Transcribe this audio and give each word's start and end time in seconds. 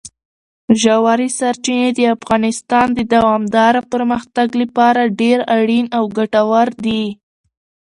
ژورې 0.81 1.29
سرچینې 1.39 1.89
د 1.95 1.99
افغانستان 2.15 2.87
د 2.93 2.99
دوامداره 3.13 3.81
پرمختګ 3.91 4.47
لپاره 4.61 5.11
ډېر 5.21 5.39
اړین 5.57 5.85
او 5.97 6.03
ګټور 6.17 6.67
دي. 6.85 7.03